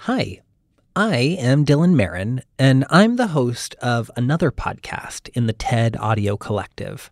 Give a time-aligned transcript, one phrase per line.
[0.00, 0.40] Hi,
[0.94, 6.36] I am Dylan Marron, and I'm the host of another podcast in the TED Audio
[6.36, 7.10] Collective.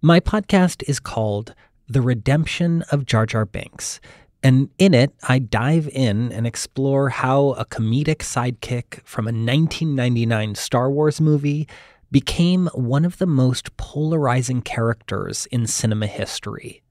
[0.00, 1.54] My podcast is called
[1.86, 4.00] The Redemption of Jar Jar Binks,
[4.42, 10.54] and in it, I dive in and explore how a comedic sidekick from a 1999
[10.54, 11.68] Star Wars movie
[12.10, 16.82] became one of the most polarizing characters in cinema history.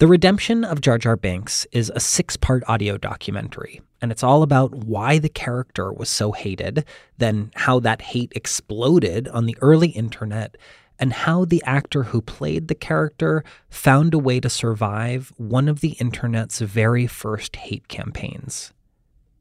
[0.00, 4.42] The Redemption of Jar Jar Binks is a six part audio documentary, and it's all
[4.42, 6.86] about why the character was so hated,
[7.18, 10.56] then how that hate exploded on the early internet,
[10.98, 15.80] and how the actor who played the character found a way to survive one of
[15.80, 18.72] the internet's very first hate campaigns.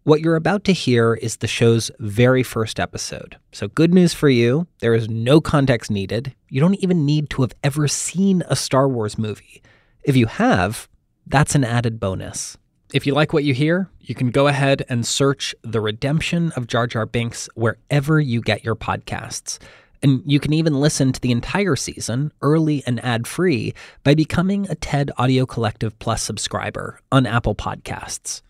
[0.04, 3.38] What you're about to hear is the show's very first episode.
[3.54, 6.36] So, good news for you there is no context needed.
[6.50, 9.62] You don't even need to have ever seen a Star Wars movie.
[10.04, 10.88] If you have,
[11.28, 12.58] that's an added bonus.
[12.92, 16.66] If you like what you hear, you can go ahead and search The Redemption of
[16.66, 19.60] Jar Jar Binks wherever you get your podcasts.
[20.02, 23.74] And you can even listen to the entire season early and ad free
[24.04, 28.42] by becoming a TED Audio Collective Plus subscriber on Apple Podcasts.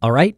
[0.00, 0.36] All right,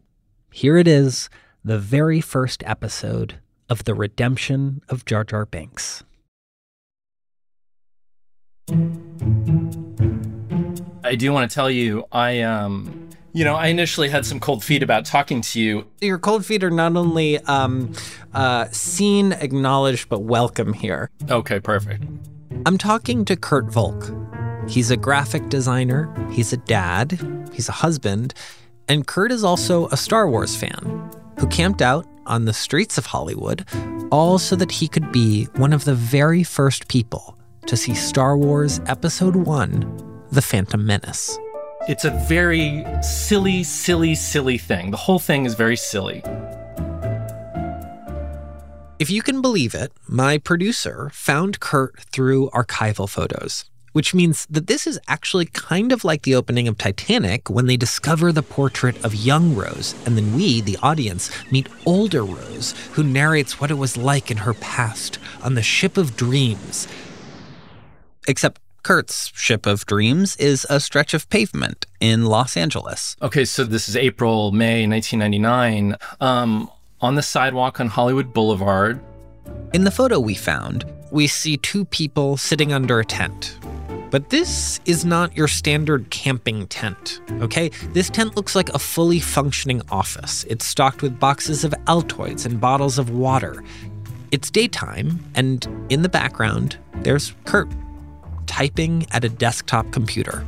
[0.51, 1.29] here it is
[1.63, 6.03] the very first episode of The Redemption of Jar Jar Binks.
[11.07, 14.61] I do want to tell you, I um, you know, I initially had some cold
[14.61, 15.87] feet about talking to you.
[16.01, 17.93] Your cold feet are not only um,
[18.33, 21.09] uh, seen, acknowledged, but welcome here.
[21.29, 22.03] Okay, perfect.
[22.65, 24.11] I'm talking to Kurt Volk.
[24.67, 27.17] He's a graphic designer, he's a dad,
[27.53, 28.33] he's a husband,
[28.89, 33.05] and Kurt is also a Star Wars fan who camped out on the streets of
[33.05, 33.65] Hollywood
[34.11, 38.37] all so that he could be one of the very first people to see Star
[38.37, 41.39] Wars Episode 1 The Phantom Menace.
[41.87, 44.91] It's a very silly, silly, silly thing.
[44.91, 46.21] The whole thing is very silly.
[48.99, 53.63] If you can believe it, my producer found Kurt through archival photos,
[53.93, 57.77] which means that this is actually kind of like the opening of Titanic when they
[57.77, 63.03] discover the portrait of young Rose, and then we, the audience, meet older Rose, who
[63.03, 66.85] narrates what it was like in her past on the ship of dreams.
[68.27, 73.17] Except Kurt's Ship of Dreams is a stretch of pavement in Los Angeles.
[73.21, 75.97] Okay, so this is April, May 1999.
[76.21, 76.71] Um,
[77.01, 79.01] on the sidewalk on Hollywood Boulevard.
[79.73, 83.59] In the photo we found, we see two people sitting under a tent.
[84.09, 87.67] But this is not your standard camping tent, okay?
[87.91, 90.45] This tent looks like a fully functioning office.
[90.45, 93.65] It's stocked with boxes of Altoids and bottles of water.
[94.31, 97.67] It's daytime, and in the background, there's Kurt
[98.47, 100.45] typing at a desktop computer.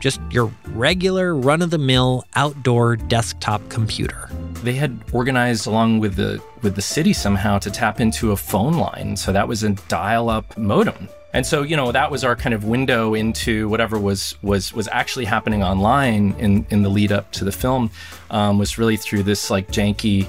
[0.00, 4.30] Just your regular run of the mill outdoor desktop computer.
[4.62, 8.74] They had organized along with the with the city somehow to tap into a phone
[8.74, 9.16] line.
[9.16, 11.08] So that was a dial-up modem.
[11.32, 14.88] And so, you know, that was our kind of window into whatever was was was
[14.88, 17.90] actually happening online in in the lead up to the film
[18.30, 20.26] um, was really through this like janky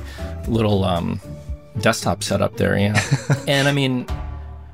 [0.48, 1.20] little um,
[1.80, 2.78] desktop setup there.
[2.78, 3.02] Yeah,
[3.48, 4.06] and I mean,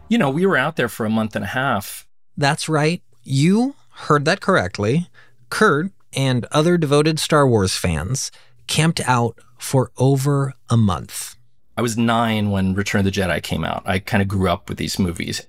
[0.09, 2.06] you know, we were out there for a month and a half.
[2.37, 3.01] That's right.
[3.23, 5.09] You heard that correctly.
[5.49, 8.31] Kurt and other devoted Star Wars fans
[8.67, 11.35] camped out for over a month.
[11.75, 13.83] I was nine when Return of the Jedi came out.
[13.85, 15.47] I kind of grew up with these movies.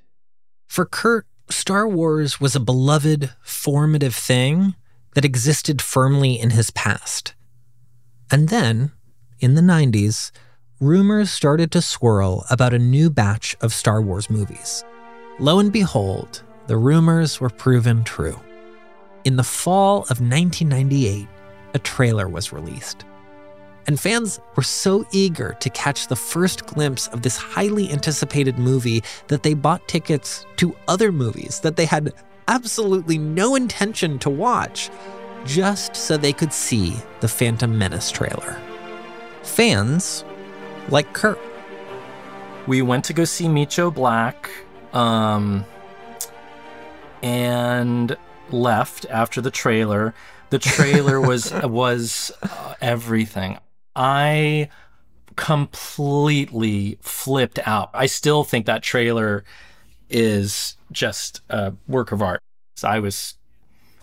[0.67, 4.75] For Kurt, Star Wars was a beloved, formative thing
[5.15, 7.35] that existed firmly in his past.
[8.31, 8.93] And then,
[9.41, 10.31] in the 90s,
[10.81, 14.85] rumors started to swirl about a new batch of Star Wars movies.
[15.39, 18.39] Lo and behold, the rumors were proven true.
[19.25, 21.27] In the fall of 1998,
[21.73, 23.05] a trailer was released.
[23.87, 29.03] And fans were so eager to catch the first glimpse of this highly anticipated movie
[29.29, 32.13] that they bought tickets to other movies that they had
[32.49, 34.91] absolutely no intention to watch,
[35.47, 38.61] just so they could see the Phantom Menace trailer.
[39.43, 40.23] Fans
[40.91, 41.39] like Kurt.
[42.67, 44.51] We went to go see Meet Joe Black
[44.93, 45.65] um,
[47.23, 48.17] and
[48.51, 50.15] left after the trailer.
[50.51, 53.59] The trailer was was uh, everything.
[53.95, 54.69] I
[55.37, 57.91] completely flipped out.
[57.95, 59.45] I still think that trailer
[60.11, 62.41] is just a work of art.
[62.77, 63.35] So I was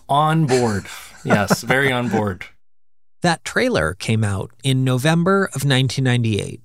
[0.08, 0.86] on board.
[1.24, 2.46] yes, very on board.
[3.22, 6.60] That trailer came out in November of 1998.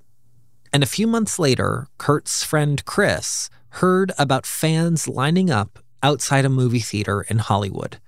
[0.73, 6.49] And a few months later, Kurt's friend Chris heard about fans lining up outside a
[6.49, 7.99] movie theater in Hollywood.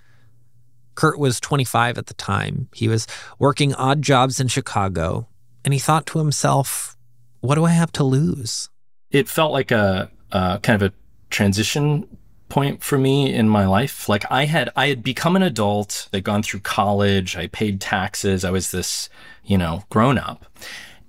[0.95, 2.69] Kurt was 25 at the time.
[2.73, 3.07] He was
[3.39, 5.27] working odd jobs in Chicago,
[5.65, 6.95] and he thought to himself,
[7.41, 8.69] what do I have to lose?
[9.11, 10.93] It felt like a, kind of a
[11.29, 12.07] transition
[12.49, 14.07] point for me in my life.
[14.07, 18.45] Like I had I had become an adult, I'd gone through college, I paid taxes,
[18.45, 19.09] I was this,
[19.43, 20.45] you know, grown up.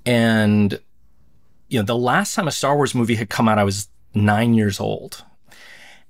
[0.06, 0.80] And
[1.68, 4.54] you know, the last time a Star Wars movie had come out, I was nine
[4.54, 5.24] years old.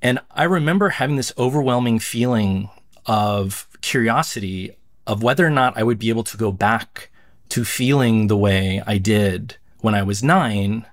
[0.05, 2.69] And I remember having this overwhelming feeling
[3.06, 7.11] of curiosity of whether or not I would be able to go back
[7.49, 10.85] to feeling the way I did when I was nine,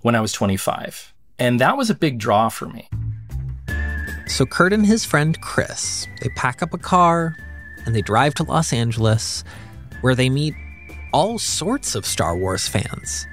[0.00, 1.14] when I was 25.
[1.38, 2.90] And that was a big draw for me.
[4.26, 7.36] So Kurt and his friend Chris, they pack up a car
[7.86, 9.44] and they drive to Los Angeles
[10.00, 10.54] where they meet
[11.12, 13.28] all sorts of Star Wars fans.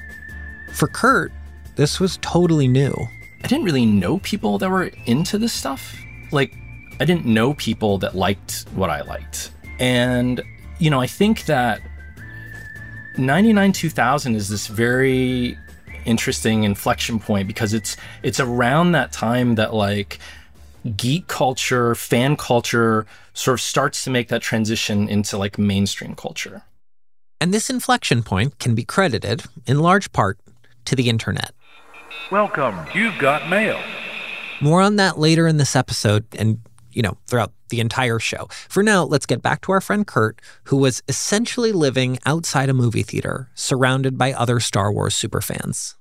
[0.74, 1.32] For Kurt,
[1.76, 2.94] this was totally new.
[3.44, 5.96] I didn't really know people that were into this stuff.
[6.32, 6.54] Like,
[7.00, 9.52] I didn't know people that liked what I liked.
[9.80, 10.42] And,
[10.80, 11.82] you know, I think that
[13.18, 15.58] 99 2000 is this very
[16.06, 20.20] interesting inflection point because it's it's around that time that like
[20.96, 26.64] geek culture, fan culture sort of starts to make that transition into like mainstream culture.
[27.40, 30.40] And this inflection point can be credited in large part
[30.86, 31.54] to the internet.
[32.30, 32.78] Welcome.
[32.94, 33.80] You've got mail.
[34.60, 36.60] More on that later in this episode and,
[36.92, 38.50] you know, throughout the entire show.
[38.68, 42.74] For now, let's get back to our friend Kurt, who was essentially living outside a
[42.74, 45.96] movie theater, surrounded by other Star Wars superfans.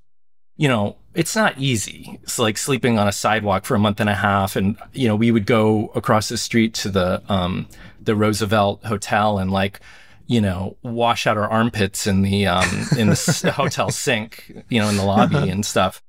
[0.56, 2.18] You know, it's not easy.
[2.24, 4.56] It's like sleeping on a sidewalk for a month and a half.
[4.56, 7.68] And, you know, we would go across the street to the, um,
[8.00, 9.78] the Roosevelt Hotel and like,
[10.26, 12.68] you know, wash out our armpits in the, um,
[12.98, 16.02] in the hotel sink, you know, in the lobby and stuff.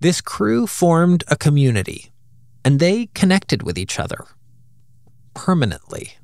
[0.00, 2.10] This crew formed a community
[2.64, 4.24] and they connected with each other
[5.34, 6.14] permanently.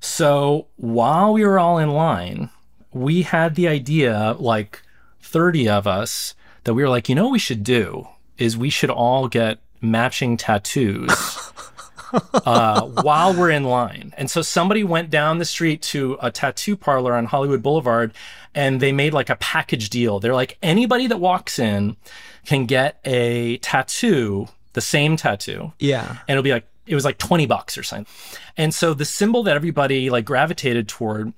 [0.00, 2.50] So while we were all in line,
[2.92, 4.82] we had the idea, like
[5.20, 6.34] 30 of us,
[6.64, 8.06] that we were like, you know what we should do
[8.36, 11.10] is we should all get matching tattoos
[12.12, 14.12] uh, while we're in line.
[14.16, 18.12] And so somebody went down the street to a tattoo parlor on Hollywood Boulevard
[18.54, 20.20] and they made like a package deal.
[20.20, 21.96] They're like, anybody that walks in
[22.44, 25.72] can get a tattoo, the same tattoo.
[25.78, 26.08] Yeah.
[26.08, 28.12] And it'll be like, it was like 20 bucks or something.
[28.56, 31.32] And so the symbol that everybody like gravitated toward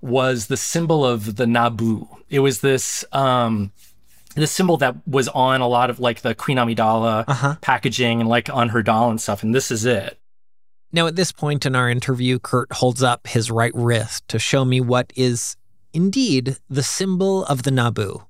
[0.00, 2.06] was the symbol of the Naboo.
[2.28, 3.72] It was this, um,
[4.36, 7.56] the symbol that was on a lot of like the Queen Amidala uh-huh.
[7.60, 9.42] packaging and like on her doll and stuff.
[9.42, 10.19] And this is it.
[10.92, 14.64] Now, at this point in our interview, Kurt holds up his right wrist to show
[14.64, 15.56] me what is
[15.92, 18.24] indeed the symbol of the Naboo.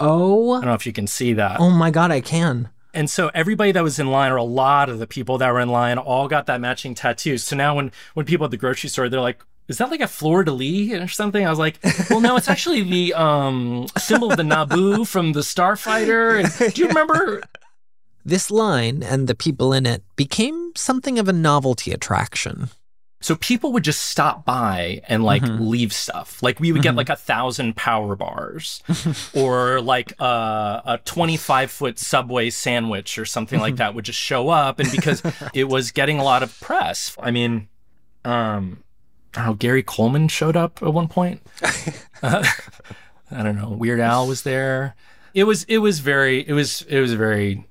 [0.00, 0.52] Oh.
[0.52, 1.60] I don't know if you can see that.
[1.60, 2.70] Oh my God, I can.
[2.94, 5.60] And so everybody that was in line, or a lot of the people that were
[5.60, 7.36] in line, all got that matching tattoo.
[7.36, 10.08] So now when when people at the grocery store, they're like, is that like a
[10.08, 11.46] fleur de lis or something?
[11.46, 11.78] I was like,
[12.08, 16.42] well, no, it's actually the um, symbol of the Naboo from the Starfighter.
[16.42, 17.42] And do you remember?
[18.28, 22.68] This line and the people in it became something of a novelty attraction.
[23.22, 25.66] So people would just stop by and like mm-hmm.
[25.66, 26.42] leave stuff.
[26.42, 26.90] Like we would mm-hmm.
[26.90, 28.82] get like a thousand power bars
[29.34, 33.78] or like a, a 25 foot subway sandwich or something like mm-hmm.
[33.78, 34.78] that would just show up.
[34.78, 35.22] And because
[35.54, 37.68] it was getting a lot of press, I mean,
[38.26, 38.84] um,
[39.34, 41.40] I Gary Coleman showed up at one point.
[42.22, 42.44] uh,
[43.30, 43.70] I don't know.
[43.70, 44.96] Weird Al was there.
[45.32, 47.64] It was, it was very, it was, it was very,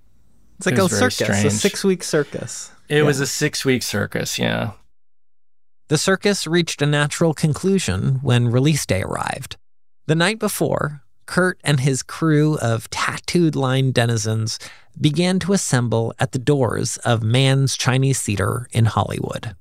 [0.58, 1.46] it's like a circus, strange.
[1.46, 2.72] a six week circus.
[2.90, 3.04] It yeah.
[3.04, 4.40] was a six week circus.
[4.40, 4.72] Yeah.
[5.90, 9.58] The circus reached a natural conclusion when release day arrived.
[10.08, 14.60] The night before, Kurt and his crew of tattooed line denizens
[15.00, 19.56] began to assemble at the doors of Mann's Chinese Theater in Hollywood.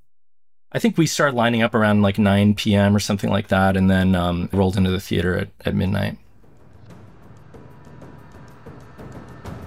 [0.72, 2.94] I think we started lining up around like 9 p.m.
[2.94, 6.18] or something like that, and then um, rolled into the theater at, at midnight.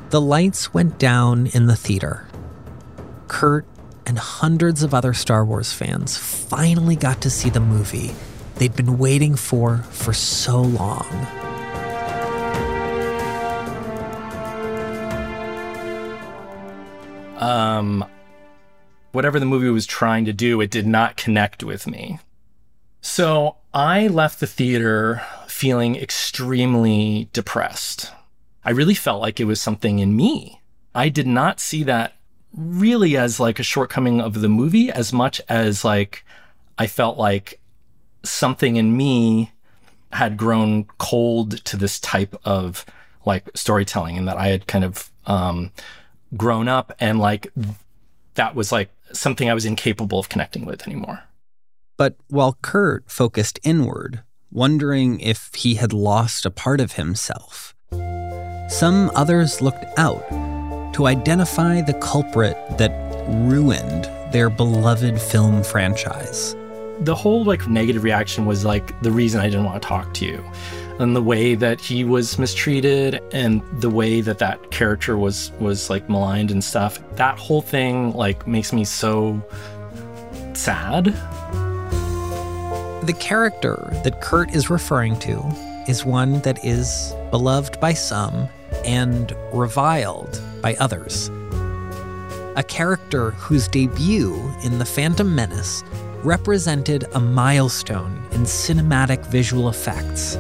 [0.10, 2.28] The lights went down in the theater.
[3.28, 3.68] Kurt
[4.08, 8.16] and hundreds of other Star Wars fans finally got to see the movie
[8.56, 11.06] they'd been waiting for for so long.
[17.38, 18.04] Um,
[19.12, 22.20] whatever the movie was trying to do, it did not connect with me.
[23.02, 28.12] So I left the theater feeling extremely depressed.
[28.70, 30.62] I really felt like it was something in me.
[30.94, 32.14] I did not see that
[32.54, 36.24] really as like a shortcoming of the movie as much as like
[36.78, 37.60] I felt like
[38.22, 39.54] something in me
[40.12, 42.86] had grown cold to this type of
[43.26, 45.72] like storytelling and that I had kind of um,
[46.38, 47.52] grown up and like
[48.36, 51.24] that was like something I was incapable of connecting with anymore.
[51.98, 54.22] But while Kurt focused inward,
[54.52, 57.74] wondering if he had lost a part of himself.
[58.70, 60.24] Some others looked out
[60.94, 62.92] to identify the culprit that
[63.28, 66.56] ruined their beloved film franchise.
[67.00, 70.26] The whole like negative reaction was like the reason I didn't want to talk to
[70.26, 70.46] you.
[71.00, 75.90] And the way that he was mistreated and the way that that character was was
[75.90, 77.00] like maligned and stuff.
[77.16, 79.44] That whole thing like makes me so
[80.54, 81.06] sad.
[83.04, 85.42] The character that Kurt is referring to
[85.88, 88.48] is one that is beloved by some
[88.86, 91.30] and reviled by others.
[92.56, 95.84] A character whose debut in The Phantom Menace
[96.24, 100.36] represented a milestone in cinematic visual effects.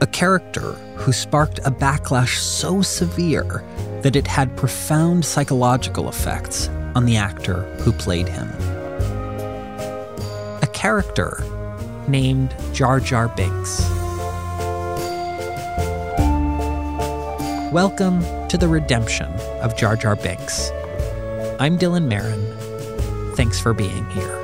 [0.00, 3.64] A character who sparked a backlash so severe
[4.02, 8.48] that it had profound psychological effects on the actor who played him.
[10.62, 11.42] A character
[12.06, 13.82] named Jar Jar Binks.
[17.72, 19.26] Welcome to the redemption
[19.60, 20.70] of Jar Jar Binks.
[21.58, 23.34] I'm Dylan Marron.
[23.34, 24.36] Thanks for being here.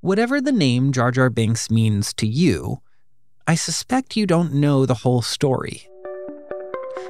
[0.00, 2.80] Whatever the name Jar Jar Binks means to you,
[3.46, 5.86] I suspect you don't know the whole story.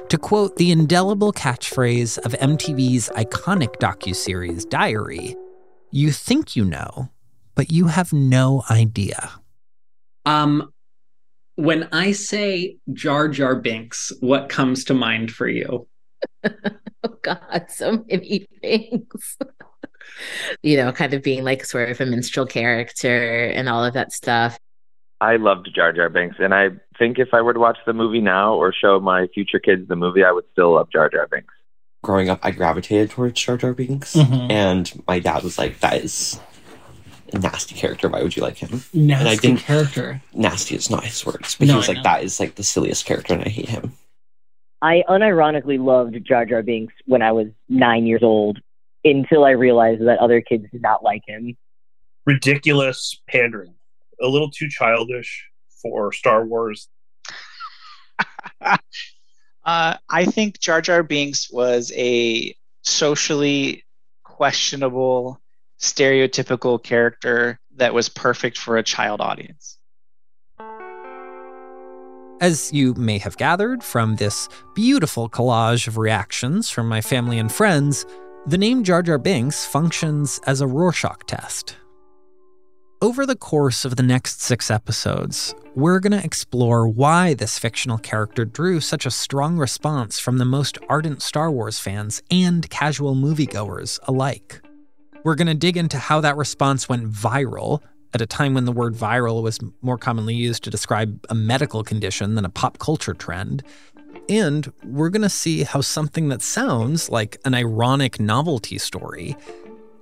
[0.09, 5.35] To quote the indelible catchphrase of MTV's iconic docuseries Diary,
[5.91, 7.09] you think you know,
[7.55, 9.31] but you have no idea.
[10.25, 10.71] Um,
[11.55, 15.87] when I say Jar Jar Binks, what comes to mind for you?
[16.45, 19.37] oh God, so many things.
[20.63, 24.13] you know, kind of being like sort of a minstrel character and all of that
[24.13, 24.57] stuff.
[25.19, 26.69] I loved Jar Jar Binks, and I
[26.99, 29.95] think if I were to watch the movie now or show my future kids the
[29.95, 31.53] movie, I would still love Jar Jar Binks.
[32.03, 34.51] Growing up, I gravitated towards Jar Jar Binks, mm-hmm.
[34.51, 36.39] and my dad was like, "That is
[37.33, 38.07] a nasty character.
[38.07, 40.21] Why would you like him?" Nasty and I didn't, character.
[40.33, 43.05] Nasty is not his words, but no, he was like, "That is like the silliest
[43.05, 43.93] character, and I hate him."
[44.83, 48.59] I unironically loved Jar Jar Binks when I was nine years old,
[49.03, 51.57] until I realized that other kids did not like him.
[52.27, 53.73] Ridiculous pandering
[54.21, 55.47] a little too childish
[55.81, 56.89] for Star Wars.
[58.61, 58.77] uh,
[59.65, 63.83] I think Jar Jar Binks was a socially
[64.23, 65.41] questionable,
[65.79, 69.77] stereotypical character that was perfect for a child audience.
[72.39, 77.51] As you may have gathered from this beautiful collage of reactions from my family and
[77.51, 78.05] friends,
[78.45, 81.75] the name Jar Jar Binks functions as a Rorschach test.
[82.99, 87.99] Over the course of the next six episodes, we're going to explore why this fictional
[87.99, 93.13] character drew such a strong response from the most ardent Star Wars fans and casual
[93.13, 94.61] moviegoers alike.
[95.23, 97.83] We're going to dig into how that response went viral
[98.15, 101.83] at a time when the word viral was more commonly used to describe a medical
[101.83, 103.61] condition than a pop culture trend.
[104.27, 109.37] And we're going to see how something that sounds like an ironic novelty story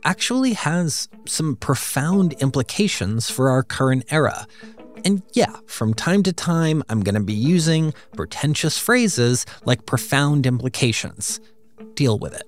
[0.06, 4.48] actually has some profound implications for our current era.
[5.04, 10.46] And yeah, from time to time, I'm going to be using pretentious phrases like profound
[10.46, 11.40] implications.
[11.96, 12.44] Deal with it.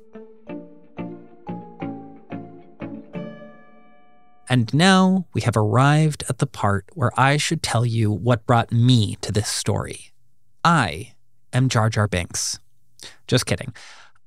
[4.50, 8.72] And now we have arrived at the part where I should tell you what brought
[8.72, 10.14] me to this story.
[10.64, 11.16] I
[11.52, 12.60] am Jar Jar Binks.
[13.28, 13.74] Just kidding.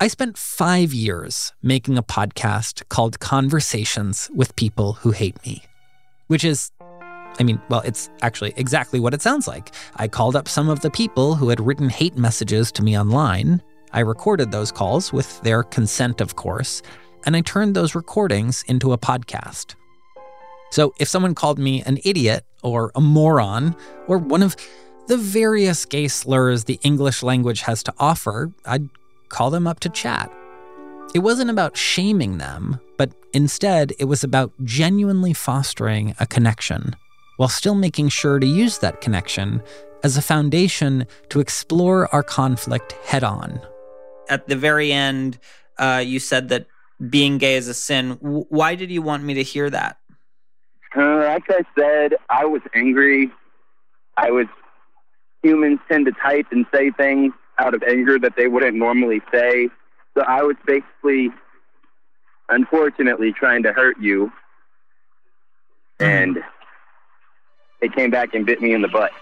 [0.03, 5.63] I spent five years making a podcast called Conversations with People Who Hate Me,
[6.29, 6.71] which is,
[7.39, 9.75] I mean, well, it's actually exactly what it sounds like.
[9.97, 13.63] I called up some of the people who had written hate messages to me online.
[13.93, 16.81] I recorded those calls with their consent, of course,
[17.27, 19.75] and I turned those recordings into a podcast.
[20.71, 23.77] So if someone called me an idiot or a moron
[24.07, 24.57] or one of
[25.09, 28.89] the various gay slurs the English language has to offer, I'd
[29.31, 30.31] call them up to chat.
[31.15, 36.95] It wasn't about shaming them, but instead it was about genuinely fostering a connection
[37.37, 39.63] while still making sure to use that connection
[40.05, 43.61] as a foundation to explore our conflict head on.
[44.29, 45.39] At the very end,
[45.79, 46.67] uh, you said that
[47.09, 48.19] being gay is a sin.
[48.23, 49.97] W- why did you want me to hear that?
[50.95, 53.31] Uh, like I said, I was angry.
[54.17, 54.47] I was
[55.43, 59.69] humans tend to type and say things out of anger that they wouldn't normally say.
[60.15, 61.29] So I was basically,
[62.49, 64.33] unfortunately, trying to hurt you.
[66.01, 66.39] And
[67.83, 69.13] it came back and bit me in the butt.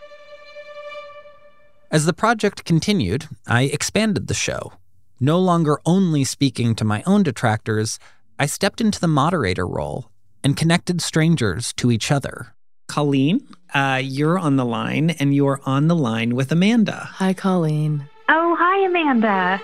[1.91, 4.73] As the project continued, I expanded the show.
[5.21, 7.99] No longer only speaking to my own detractors,
[8.39, 10.11] I stepped into the moderator role
[10.45, 12.55] and connected strangers to each other.
[12.87, 17.09] Colleen, uh, you're on the line, and you're on the line with Amanda.
[17.15, 18.09] Hi, Colleen.
[18.29, 19.61] Oh, hi, Amanda.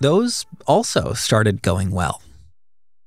[0.00, 2.20] Those also started going well.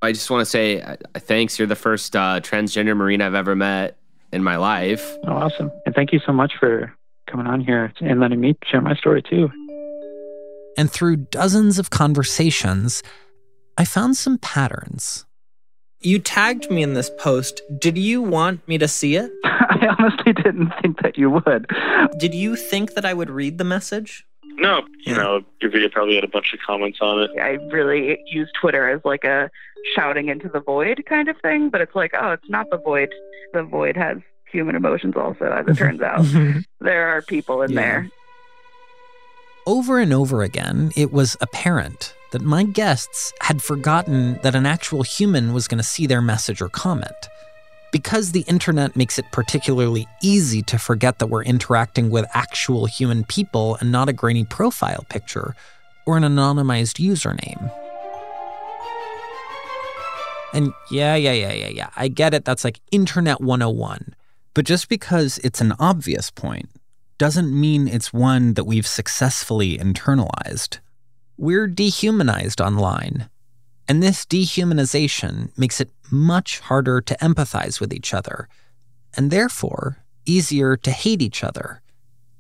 [0.02, 1.58] I just want to say uh, thanks.
[1.60, 3.98] You're the first uh, transgender Marine I've ever met
[4.32, 5.18] in my life.
[5.26, 5.72] Oh, awesome.
[5.86, 6.94] And thank you so much for
[7.30, 9.50] coming on here and letting me share my story too.
[10.78, 13.02] And through dozens of conversations,
[13.78, 15.26] I found some patterns.
[16.00, 17.62] You tagged me in this post.
[17.80, 19.32] Did you want me to see it?
[19.44, 21.68] I honestly didn't think that you would.
[22.18, 24.27] Did you think that I would read the message?
[24.60, 27.32] No, you know, your video probably had a bunch of comments on it.
[27.40, 29.52] I really use Twitter as like a
[29.96, 33.14] shouting into the void kind of thing, but it's like, oh, it's not the void.
[33.54, 34.18] The void has
[34.52, 36.26] human emotions also, as it turns out.
[36.82, 37.82] there are people in Yeah.
[37.82, 38.10] there.
[39.68, 45.04] Over and over again, it was apparent that my guests had forgotten that an actual
[45.04, 47.12] human was going to see their message or comment.
[47.92, 53.24] Because the internet makes it particularly easy to forget that we're interacting with actual human
[53.24, 55.56] people and not a grainy profile picture
[56.06, 57.72] or an anonymized username.
[60.54, 61.90] And yeah, yeah, yeah, yeah, yeah.
[61.96, 62.46] I get it.
[62.46, 64.16] That's like Internet 101.
[64.54, 66.70] But just because it's an obvious point
[67.18, 70.80] doesn't mean it's one that we've successfully internalized.
[71.38, 73.30] We're dehumanized online.
[73.88, 78.48] And this dehumanization makes it much harder to empathize with each other,
[79.16, 81.82] and therefore easier to hate each other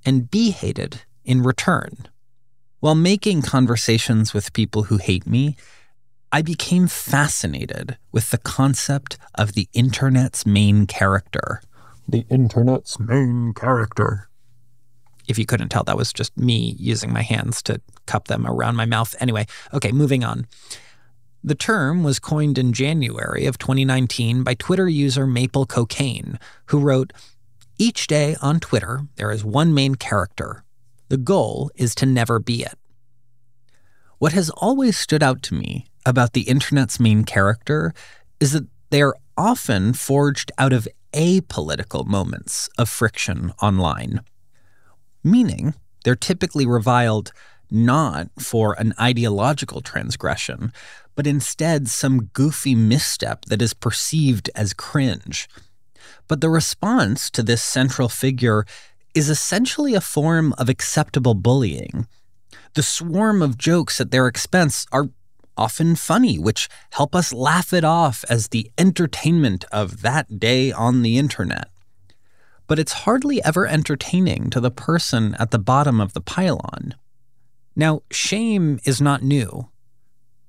[0.05, 2.07] and be hated in return.
[2.79, 5.57] While making conversations with people who hate me,
[6.31, 11.61] I became fascinated with the concept of the internet's main character.
[12.07, 14.29] The internet's main character.
[15.27, 18.75] If you couldn't tell, that was just me using my hands to cup them around
[18.75, 19.15] my mouth.
[19.19, 20.47] Anyway, okay, moving on.
[21.47, 27.13] The term was coined in January of 2019 by Twitter user Maple Cocaine, who wrote
[27.77, 30.65] Each day on Twitter, there is one main character.
[31.07, 32.77] The goal is to never be it.
[34.17, 37.93] What has always stood out to me about the internet's main character
[38.41, 44.19] is that they are often forged out of apolitical moments of friction online,
[45.23, 47.31] meaning they're typically reviled
[47.71, 50.73] not for an ideological transgression,
[51.17, 55.49] but instead some goofy misstep that is perceived as cringe.
[56.27, 58.65] But the response to this central figure
[59.15, 62.07] is essentially a form of acceptable bullying.
[62.75, 65.09] The swarm of jokes at their expense are
[65.57, 71.01] often funny, which help us laugh it off as the entertainment of that day on
[71.01, 71.69] the internet.
[72.67, 76.93] But it's hardly ever entertaining to the person at the bottom of the pile-on.
[77.75, 79.69] Now, shame is not new,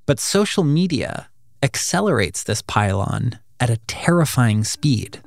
[0.09, 1.29] but social media
[1.63, 5.21] accelerates this pile-on at a terrifying speed.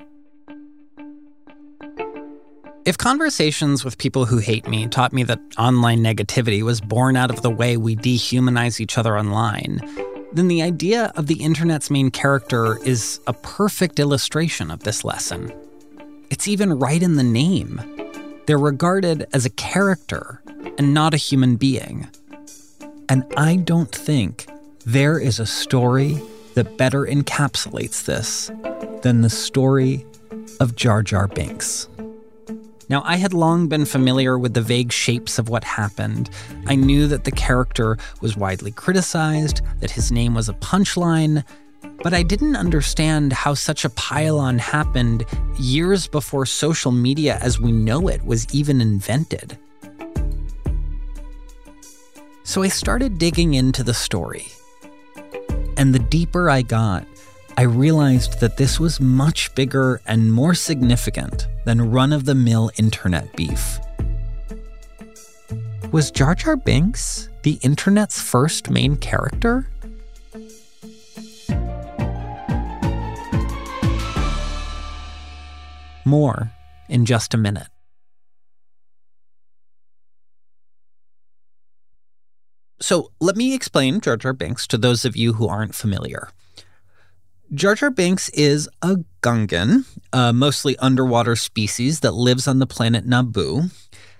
[2.84, 7.30] If conversations with people who hate me taught me that online negativity was born out
[7.30, 9.82] of the way we dehumanize each other online,
[10.34, 15.54] then the idea of the internet's main character is a perfect illustration of this lesson.
[16.32, 17.80] It's even right in the name.
[18.48, 20.42] They're regarded as a character
[20.80, 22.08] and not a human being.
[23.10, 24.48] And I don't think
[24.86, 26.20] there is a story
[26.56, 28.52] that better encapsulates this
[29.02, 30.06] than the story
[30.60, 31.88] of Jar Jar Binks.
[32.90, 36.30] Now, I had long been familiar with the vague shapes of what happened.
[36.68, 41.46] I knew that the character was widely criticized, that his name was a punchline,
[42.04, 45.26] but I didn't understand how such a pile-on happened
[45.58, 49.58] years before social media as we know it was even invented.
[52.44, 54.48] So I started digging into the story.
[55.78, 57.06] And the deeper I got,
[57.58, 62.72] I realized that this was much bigger and more significant than run of the mill
[62.78, 63.80] internet beef.
[65.92, 69.68] Was Jar Jar Binks the internet's first main character?
[76.06, 76.52] More
[76.88, 77.68] in just a minute.
[82.82, 86.30] So let me explain Jar Jar Binks to those of you who aren't familiar.
[87.54, 93.06] Jar Jar Binks is a Gungan, a mostly underwater species that lives on the planet
[93.06, 93.72] Naboo.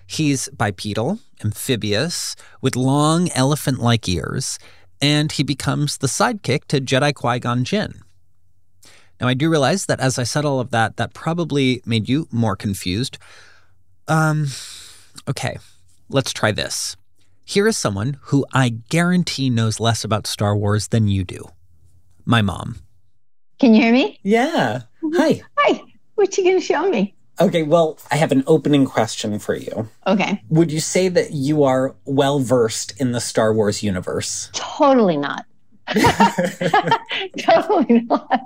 [0.06, 4.60] He's bipedal, amphibious, with long elephant like ears,
[5.02, 8.02] and he becomes the sidekick to Jedi Qui Gon Jinn.
[9.20, 12.28] Now, I do realize that as I said all of that, that probably made you
[12.32, 13.18] more confused.
[14.08, 14.48] Um,
[15.28, 15.58] okay,
[16.10, 16.96] let's try this.
[17.52, 21.50] Here is someone who I guarantee knows less about Star Wars than you do.
[22.24, 22.78] My mom.
[23.60, 24.22] Can you hear me?
[24.24, 24.84] Yeah.
[25.04, 25.18] Mm-hmm.
[25.18, 25.42] Hi.
[25.58, 25.82] Hi.
[26.16, 27.14] What you gonna show me?
[27.42, 29.90] Okay, well, I have an opening question for you.
[30.08, 30.42] Okay.
[30.48, 34.50] Would you say that you are well versed in the Star Wars universe?
[34.54, 35.46] Totally not.
[37.38, 38.44] totally not.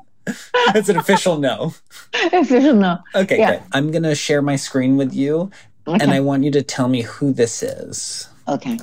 [0.73, 1.75] That's an official no.
[2.33, 2.97] Official no.
[3.13, 3.51] Okay, Yeah.
[3.51, 3.63] good.
[3.71, 5.51] I'm going to share my screen with you,
[5.85, 8.29] and I want you to tell me who this is.
[8.47, 8.79] Okay.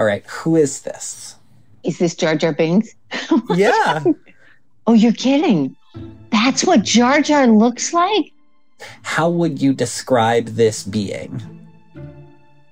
[0.00, 1.36] All right, who is this?
[1.84, 2.94] Is this Jar Jar Binks?
[3.54, 4.02] Yeah.
[4.86, 5.76] oh, you're kidding.
[6.30, 8.32] That's what Jar Jar looks like?
[9.02, 11.42] How would you describe this being?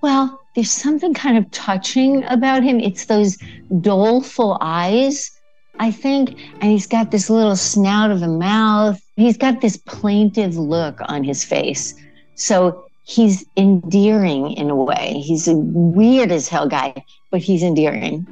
[0.00, 2.80] Well, there's something kind of touching about him.
[2.80, 3.36] It's those
[3.82, 5.30] doleful eyes,
[5.78, 6.30] I think.
[6.62, 9.02] And he's got this little snout of a mouth.
[9.16, 11.94] He's got this plaintive look on his face.
[12.36, 15.20] So he's endearing in a way.
[15.24, 18.26] He's a weird as hell guy, but he's endearing.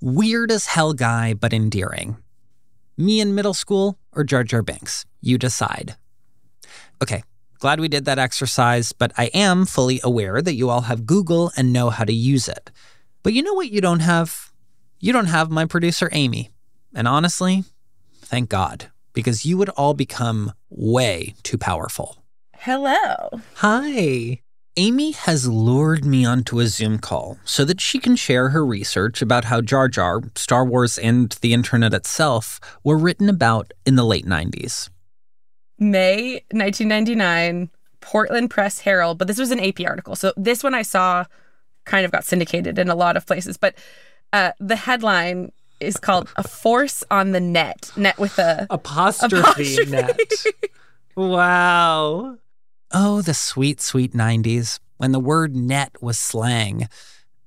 [0.00, 2.18] Weird as hell guy, but endearing.
[2.96, 5.06] Me in middle school or Jar Jar Binks?
[5.20, 5.96] You decide.
[7.02, 7.22] Okay,
[7.58, 11.50] glad we did that exercise, but I am fully aware that you all have Google
[11.56, 12.70] and know how to use it.
[13.22, 14.52] But you know what you don't have?
[15.00, 16.50] You don't have my producer, Amy.
[16.94, 17.64] And honestly,
[18.20, 22.23] thank God, because you would all become way too powerful.
[22.64, 23.42] Hello.
[23.56, 24.40] Hi.
[24.78, 29.20] Amy has lured me onto a Zoom call so that she can share her research
[29.20, 34.02] about how Jar Jar, Star Wars, and the internet itself were written about in the
[34.02, 34.88] late 90s.
[35.78, 37.68] May 1999,
[38.00, 40.16] Portland Press Herald, but this was an AP article.
[40.16, 41.26] So this one I saw
[41.84, 43.74] kind of got syndicated in a lot of places, but
[44.32, 50.18] uh, the headline is called "A Force on the Net." Net with a apostrophe net.
[51.16, 52.38] Wow.
[52.90, 56.88] Oh, the sweet, sweet 90s when the word net was slang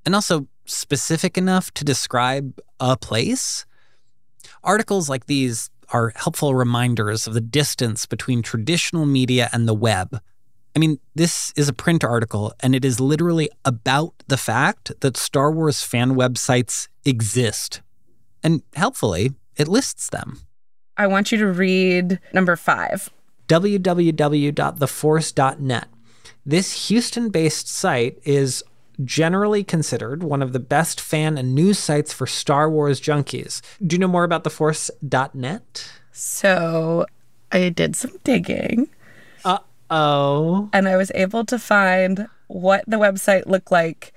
[0.06, 3.66] and also specific enough to describe a place.
[4.64, 10.22] Articles like these are helpful reminders of the distance between traditional media and the web.
[10.76, 15.18] I mean, this is a print article, and it is literally about the fact that
[15.18, 17.82] Star Wars fan websites exist.
[18.44, 20.42] And helpfully, it lists them.
[20.96, 23.10] I want you to read number five.
[23.48, 25.88] www.theforce.net.
[26.46, 28.64] This Houston based site is
[29.04, 33.62] generally considered one of the best fan and news sites for Star Wars junkies.
[33.86, 35.92] Do you know more about theforce.net?
[36.12, 37.06] So
[37.52, 38.90] I did some digging.
[39.46, 40.70] Uh oh.
[40.74, 44.14] And I was able to find what the website looked like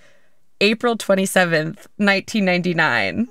[0.61, 3.29] April 27th, 1999.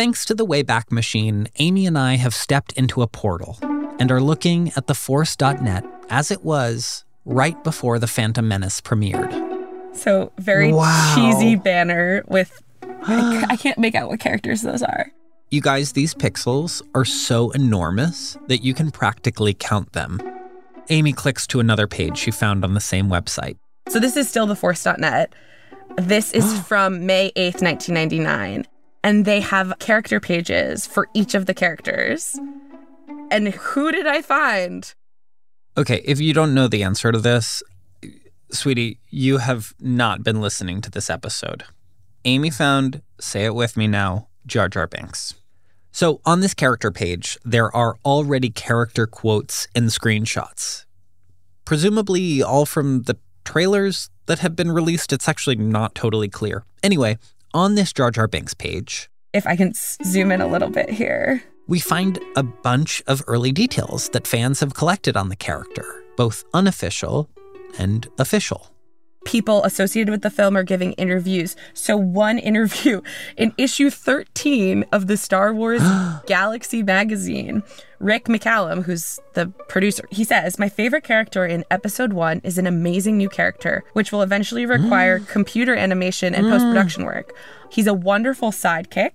[0.00, 3.58] Thanks to the Wayback Machine, Amy and I have stepped into a portal
[3.98, 9.30] and are looking at theforce.net as it was right before The Phantom Menace premiered.
[9.94, 11.12] So very Wow.
[11.14, 15.12] cheesy banner with I, I can't make out what characters those are.
[15.50, 20.18] You guys, these pixels are so enormous that you can practically count them.
[20.88, 23.58] Amy clicks to another page she found on the same website.
[23.90, 25.34] So this is still theforce.net.
[25.98, 28.66] This is from May 8th, 1999.
[29.02, 32.38] And they have character pages for each of the characters.
[33.30, 34.92] And who did I find?
[35.76, 37.62] Okay, if you don't know the answer to this,
[38.50, 41.64] sweetie, you have not been listening to this episode.
[42.24, 45.34] Amy found, say it with me now, Jar Jar Binks.
[45.92, 50.84] So on this character page, there are already character quotes and screenshots.
[51.64, 55.12] Presumably all from the trailers that have been released.
[55.12, 56.64] It's actually not totally clear.
[56.82, 57.18] Anyway,
[57.54, 59.72] on this Jar Jar Binks page, If I can
[60.04, 61.42] zoom in a little bit here.
[61.68, 65.84] we find a bunch of early details that fans have collected on the character,
[66.16, 67.28] both unofficial
[67.78, 68.69] and official.
[69.24, 71.56] People associated with the film are giving interviews.
[71.74, 73.00] So, one interview
[73.36, 75.82] in issue 13 of the Star Wars
[76.26, 77.62] Galaxy magazine,
[77.98, 82.66] Rick McCallum, who's the producer, he says, My favorite character in episode one is an
[82.66, 87.06] amazing new character, which will eventually require computer animation and post production mm.
[87.06, 87.34] work.
[87.70, 89.12] He's a wonderful sidekick.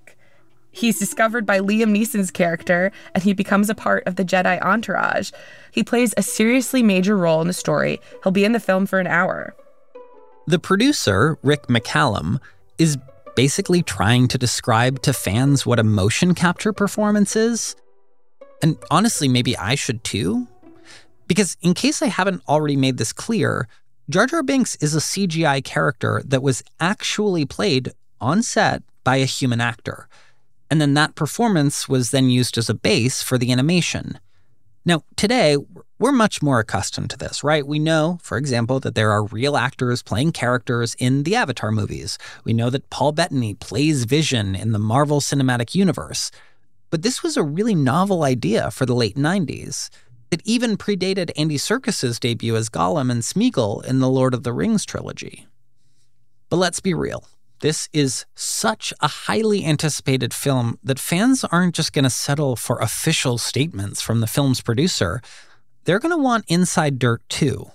[0.71, 5.31] He's discovered by Liam Neeson's character and he becomes a part of the Jedi entourage.
[5.71, 8.01] He plays a seriously major role in the story.
[8.23, 9.55] He'll be in the film for an hour.
[10.47, 12.39] The producer, Rick McCallum,
[12.77, 12.97] is
[13.35, 17.75] basically trying to describe to fans what a motion capture performance is.
[18.61, 20.47] And honestly, maybe I should too.
[21.27, 23.67] Because in case I haven't already made this clear,
[24.09, 29.25] Jar Jar Binks is a CGI character that was actually played on set by a
[29.25, 30.07] human actor.
[30.69, 34.19] And then that performance was then used as a base for the animation.
[34.85, 35.57] Now, today,
[35.97, 37.65] we're much more accustomed to this, right?
[37.65, 42.17] We know, for example, that there are real actors playing characters in the Avatar movies.
[42.43, 46.31] We know that Paul Bettany plays Vision in the Marvel Cinematic Universe.
[46.89, 49.89] But this was a really novel idea for the late 90s.
[50.31, 54.53] It even predated Andy Serkis's debut as Gollum and Smeagol in the Lord of the
[54.53, 55.47] Rings trilogy.
[56.49, 57.27] But let's be real.
[57.61, 62.79] This is such a highly anticipated film that fans aren't just going to settle for
[62.79, 65.21] official statements from the film's producer.
[65.85, 67.71] They're going to want inside dirt too.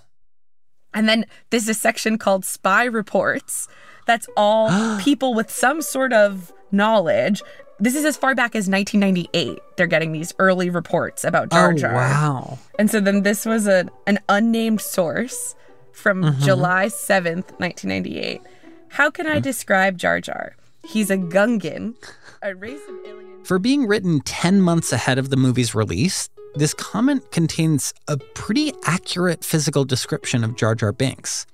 [0.93, 3.67] And then there's a section called spy reports.
[4.07, 7.41] That's all people with some sort of knowledge.
[7.79, 9.59] This is as far back as 1998.
[9.77, 11.89] They're getting these early reports about Jar Jar.
[11.91, 11.93] Oh, Jar.
[11.95, 12.59] wow.
[12.77, 15.55] And so then this was a, an unnamed source
[15.93, 16.39] from Mhm.
[16.41, 18.41] July 7th, 1998.
[18.89, 20.55] How can I describe Jar Jar?
[20.83, 21.95] He's a Gungan,
[22.41, 23.47] a race of aliens.
[23.47, 28.73] For being written 10 months ahead of the movie's release, this comment contains a pretty
[28.85, 31.45] accurate physical description of Jar Jar Binks.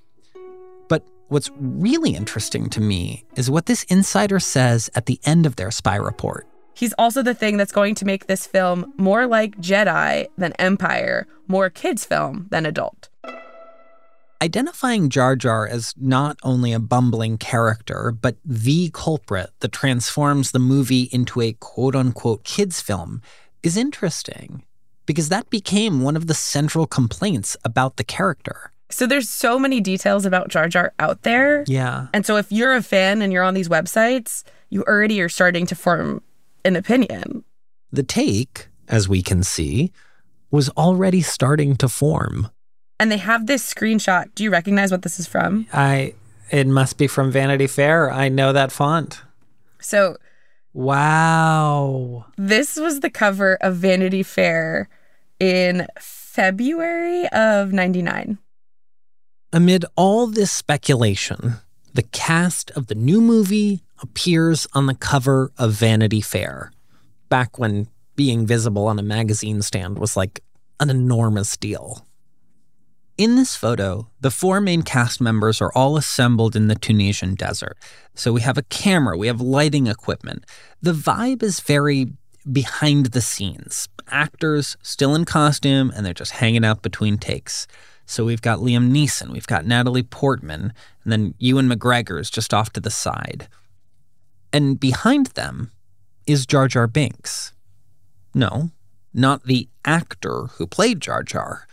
[0.88, 5.56] But what's really interesting to me is what this insider says at the end of
[5.56, 6.46] their spy report.
[6.74, 11.26] He's also the thing that's going to make this film more like Jedi than Empire,
[11.48, 13.08] more kids' film than adult.
[14.40, 20.60] Identifying Jar Jar as not only a bumbling character, but the culprit that transforms the
[20.60, 23.20] movie into a quote unquote kids' film
[23.64, 24.62] is interesting
[25.08, 28.70] because that became one of the central complaints about the character.
[28.90, 31.64] So there's so many details about Jar Jar out there.
[31.66, 32.06] Yeah.
[32.14, 35.66] And so if you're a fan and you're on these websites, you already are starting
[35.66, 36.22] to form
[36.64, 37.44] an opinion.
[37.90, 39.92] The take, as we can see,
[40.50, 42.48] was already starting to form.
[43.00, 44.26] And they have this screenshot.
[44.34, 45.66] Do you recognize what this is from?
[45.72, 46.14] I
[46.50, 48.10] it must be from Vanity Fair.
[48.10, 49.22] I know that font.
[49.80, 50.16] So
[50.72, 52.26] Wow.
[52.36, 54.88] this was the cover of Vanity Fair
[55.40, 58.38] in February of 99.
[59.52, 61.54] Amid all this speculation,
[61.94, 66.70] the cast of the new movie appears on the cover of Vanity Fair,
[67.28, 70.40] back when being visible on a magazine stand was like
[70.80, 72.06] an enormous deal.
[73.16, 77.76] In this photo, the four main cast members are all assembled in the Tunisian desert.
[78.14, 80.44] So we have a camera, we have lighting equipment.
[80.82, 82.12] The vibe is very
[82.50, 83.88] behind the scenes.
[84.10, 87.66] Actors still in costume and they're just hanging out between takes.
[88.06, 90.72] So we've got Liam Neeson, we've got Natalie Portman,
[91.04, 93.48] and then Ewan McGregor's just off to the side.
[94.50, 95.72] And behind them
[96.26, 97.52] is Jar Jar Binks.
[98.34, 98.70] No,
[99.12, 101.66] not the actor who played Jar Jar,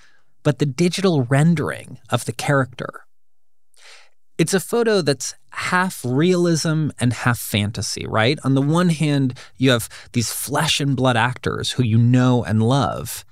[0.43, 3.04] but the digital rendering of the character.
[4.37, 8.37] It's a photo that's half realism and half fantasy, right?
[8.43, 12.61] On the one hand, you have these flesh and blood actors who you know and
[12.61, 13.23] love.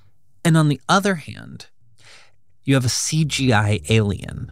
[0.44, 1.66] And on the other hand,
[2.64, 4.50] you have a CGI alien.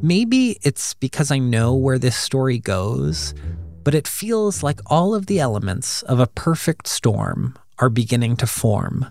[0.00, 3.34] Maybe it's because I know where this story goes,
[3.84, 8.46] but it feels like all of the elements of a perfect storm are beginning to
[8.46, 9.06] form.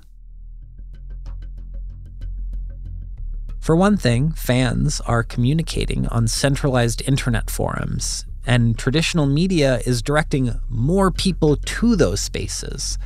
[3.59, 10.59] For one thing, fans are communicating on centralized internet forums, and traditional media is directing
[10.69, 12.97] more people to those spaces.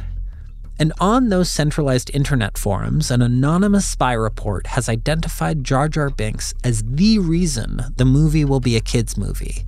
[0.77, 6.53] And on those centralized internet forums, an anonymous spy report has identified Jar Jar Binks
[6.63, 9.65] as the reason the movie will be a kids' movie.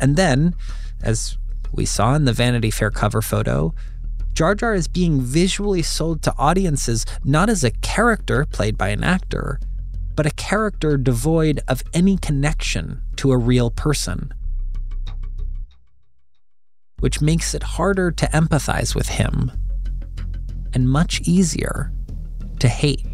[0.00, 0.54] And then,
[1.02, 1.36] as
[1.72, 3.74] we saw in the Vanity Fair cover photo,
[4.32, 9.04] Jar Jar is being visually sold to audiences not as a character played by an
[9.04, 9.60] actor,
[10.14, 14.32] but a character devoid of any connection to a real person.
[17.00, 19.50] Which makes it harder to empathize with him
[20.72, 21.92] and much easier
[22.60, 23.06] to hate.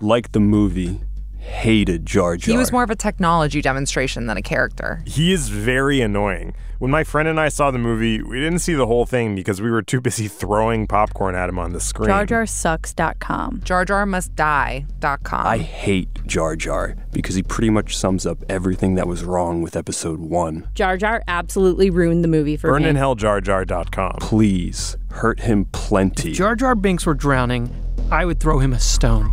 [0.00, 1.00] Like the movie,
[1.44, 2.52] hated Jar Jar.
[2.52, 5.02] He was more of a technology demonstration than a character.
[5.06, 6.54] He is very annoying.
[6.78, 9.62] When my friend and I saw the movie, we didn't see the whole thing because
[9.62, 12.10] we were too busy throwing popcorn at him on the screen.
[12.10, 13.60] JarJarSucks.com.
[13.60, 15.46] JarJarMustDie.com.
[15.46, 19.76] I hate Jar Jar because he pretty much sums up everything that was wrong with
[19.76, 20.68] episode one.
[20.74, 22.88] Jar Jar absolutely ruined the movie for Burn me.
[22.88, 24.16] Burn in hell, BurnInHellJarJar.com.
[24.20, 26.32] Please, hurt him plenty.
[26.32, 27.74] If Jar Jar Binks were drowning,
[28.10, 29.32] I would throw him a stone.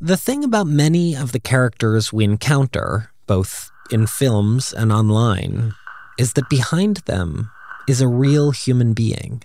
[0.00, 5.74] The thing about many of the characters we encounter, both in films and online,
[6.16, 7.50] is that behind them
[7.88, 9.42] is a real human being.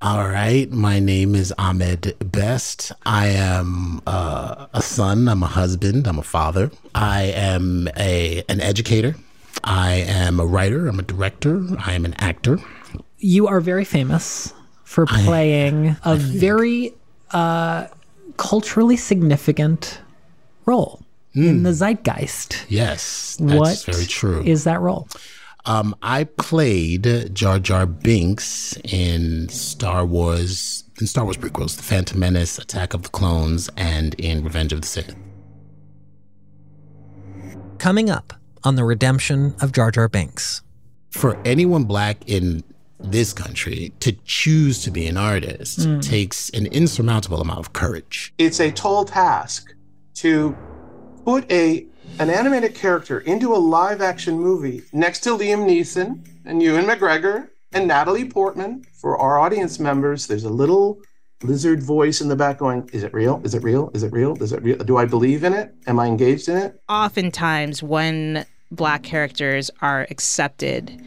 [0.00, 0.70] All right.
[0.70, 2.92] My name is Ahmed Best.
[3.04, 5.26] I am uh, a son.
[5.26, 6.06] I'm a husband.
[6.06, 6.70] I'm a father.
[6.94, 9.16] I am a an educator.
[9.64, 10.86] I am a writer.
[10.86, 11.66] I'm a director.
[11.84, 12.60] I am an actor.
[13.18, 14.52] You are very famous
[14.86, 16.94] for playing a very
[17.32, 17.88] uh,
[18.36, 20.00] culturally significant
[20.64, 21.02] role
[21.34, 22.64] in the zeitgeist.
[22.68, 24.42] Yes, that's What very true.
[24.44, 25.08] is that role?
[25.66, 32.20] Um, I played Jar Jar Binks in Star Wars, in Star Wars prequels, The Phantom
[32.20, 35.16] Menace, Attack of the Clones, and in Revenge of the Sith.
[37.78, 40.62] Coming up on the redemption of Jar Jar Binks.
[41.10, 42.62] For anyone black in
[42.98, 46.02] this country to choose to be an artist Mm.
[46.02, 48.32] takes an insurmountable amount of courage.
[48.38, 49.74] It's a tall task
[50.16, 50.56] to
[51.24, 51.86] put a
[52.20, 57.48] an animated character into a live action movie next to Liam Neeson and Ewan McGregor
[57.72, 58.84] and Natalie Portman.
[58.94, 60.98] For our audience members, there's a little
[61.42, 63.40] lizard voice in the back going, Is it real?
[63.44, 63.90] Is it real?
[63.92, 64.40] Is it real?
[64.42, 64.78] Is it real?
[64.78, 65.74] Do I believe in it?
[65.86, 66.80] Am I engaged in it?
[66.88, 70.98] oftentimes when black characters are accepted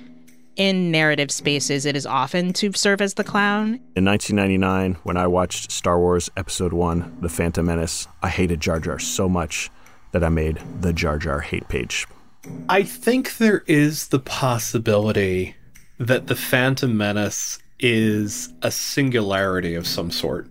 [0.59, 5.25] in narrative spaces it is often to serve as the clown In 1999, when I
[5.25, 9.71] watched Star Wars Episode 1, The Phantom Menace, I hated Jar Jar so much
[10.11, 12.05] that I made the Jar Jar hate page.
[12.67, 15.55] I think there is the possibility
[15.97, 20.49] that the Phantom Menace is a singularity of some sort.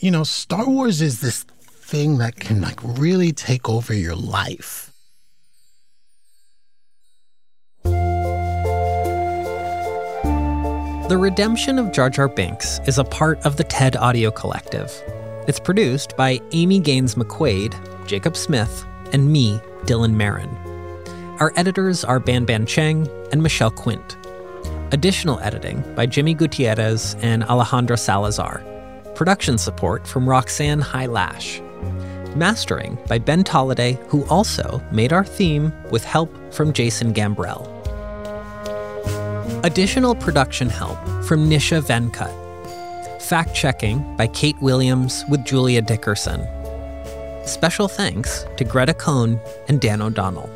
[0.00, 4.87] You know, Star Wars is this thing that can like really take over your life.
[11.08, 14.92] The Redemption of Jar Jar Binks is a part of the TED Audio Collective.
[15.48, 20.50] It's produced by Amy Gaines McQuaid, Jacob Smith, and me, Dylan Marron.
[21.40, 24.18] Our editors are Ban Ban Cheng and Michelle Quint.
[24.92, 28.62] Additional editing by Jimmy Gutierrez and Alejandro Salazar.
[29.14, 31.62] Production support from Roxanne Hai Lash.
[32.36, 37.77] Mastering by Ben Tolliday, who also made our theme with help from Jason Gambrell.
[39.64, 42.32] Additional production help from Nisha Venkat.
[43.20, 46.46] Fact checking by Kate Williams with Julia Dickerson.
[47.44, 50.48] Special thanks to Greta Cohn and Dan O'Donnell.